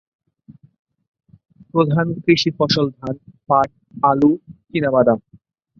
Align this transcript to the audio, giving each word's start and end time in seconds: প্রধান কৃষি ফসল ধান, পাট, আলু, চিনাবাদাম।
প্রধান 1.69 2.07
কৃষি 2.23 2.49
ফসল 2.57 2.85
ধান, 2.97 3.15
পাট, 3.49 3.69
আলু, 4.03 4.31
চিনাবাদাম। 4.69 5.19